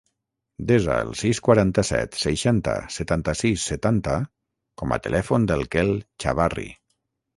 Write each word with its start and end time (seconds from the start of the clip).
Desa 0.69 0.93
el 1.07 1.11
sis, 1.19 1.41
quaranta-set, 1.47 2.17
seixanta, 2.23 2.73
setanta-sis, 2.97 3.67
setanta 3.73 4.15
com 4.83 4.97
a 4.97 4.99
telèfon 5.09 5.47
del 5.53 5.63
Quel 5.77 5.93
Chavarri. 6.25 6.67